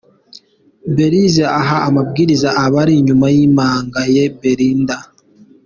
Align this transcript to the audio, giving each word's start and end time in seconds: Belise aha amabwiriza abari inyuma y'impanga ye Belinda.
Belise 0.95 1.43
aha 1.59 1.77
amabwiriza 1.89 2.49
abari 2.63 2.93
inyuma 2.99 3.25
y'impanga 3.35 4.01
ye 4.15 4.23
Belinda. 4.39 4.97